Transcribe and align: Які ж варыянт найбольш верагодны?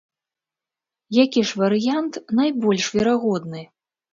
Які 1.23 1.41
ж 1.49 1.61
варыянт 1.61 2.13
найбольш 2.41 2.85
верагодны? 2.99 3.61